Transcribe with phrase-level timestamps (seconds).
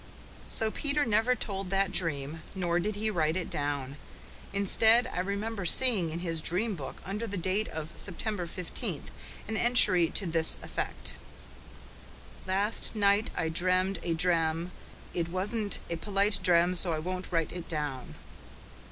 [0.47, 3.97] So Peter never told that dream, nor did he write it down.
[4.51, 9.11] Instead, I remember seeing in his dream book, under the date of September fifteenth,
[9.47, 11.19] an entry to this effect:
[12.47, 14.71] "Last nite i dremed a drem.
[15.13, 18.15] it wasent a polit drem so i won't rite it down."